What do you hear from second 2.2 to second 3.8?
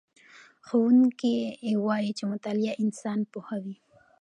مطالعه انسان پوهوي.